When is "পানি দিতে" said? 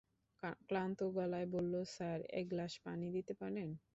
2.85-3.33